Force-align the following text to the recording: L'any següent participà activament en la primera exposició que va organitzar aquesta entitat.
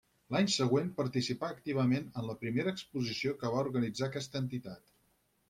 L'any 0.35 0.47
següent 0.51 0.87
participà 0.99 1.49
activament 1.55 2.07
en 2.21 2.25
la 2.31 2.37
primera 2.45 2.73
exposició 2.77 3.35
que 3.45 3.53
va 3.59 3.61
organitzar 3.67 4.09
aquesta 4.11 4.43
entitat. 4.47 4.85